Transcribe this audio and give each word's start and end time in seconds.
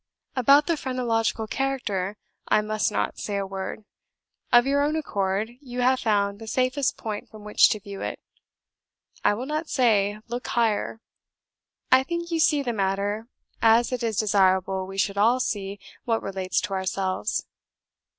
About 0.35 0.65
the 0.65 0.77
'Phrenological 0.77 1.45
Character' 1.45 2.17
I 2.47 2.61
must 2.61 2.91
not 2.91 3.19
say 3.19 3.37
a 3.37 3.45
word. 3.45 3.83
Of 4.51 4.65
your 4.65 4.81
own 4.81 4.95
accord, 4.95 5.51
you 5.61 5.81
have 5.81 5.99
found 5.99 6.39
the 6.39 6.47
safest 6.47 6.97
point 6.97 7.29
from 7.29 7.43
which 7.43 7.69
to 7.69 7.79
view 7.79 8.01
it: 8.01 8.19
I 9.23 9.35
will 9.35 9.45
not 9.45 9.69
say 9.69 10.19
'look 10.27 10.47
higher!' 10.47 11.01
I 11.91 12.01
think 12.01 12.31
you 12.31 12.39
see 12.39 12.63
the 12.63 12.73
matter 12.73 13.27
as 13.61 13.91
it 13.91 14.01
is 14.01 14.17
desirable 14.17 14.87
we 14.87 14.97
should 14.97 15.19
all 15.19 15.39
see 15.39 15.79
what 16.03 16.23
relates 16.23 16.59
to 16.61 16.73
ourselves. 16.73 17.45